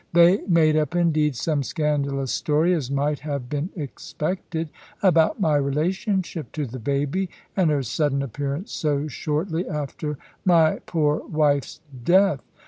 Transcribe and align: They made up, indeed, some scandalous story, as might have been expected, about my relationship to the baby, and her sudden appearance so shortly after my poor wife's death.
They 0.13 0.41
made 0.47 0.75
up, 0.77 0.95
indeed, 0.95 1.35
some 1.35 1.61
scandalous 1.61 2.31
story, 2.31 2.73
as 2.73 2.89
might 2.89 3.19
have 3.19 3.47
been 3.49 3.69
expected, 3.75 4.69
about 5.03 5.39
my 5.39 5.55
relationship 5.57 6.51
to 6.53 6.65
the 6.65 6.79
baby, 6.79 7.29
and 7.55 7.69
her 7.69 7.83
sudden 7.83 8.23
appearance 8.23 8.71
so 8.71 9.07
shortly 9.07 9.69
after 9.69 10.17
my 10.43 10.79
poor 10.87 11.19
wife's 11.27 11.81
death. 12.03 12.41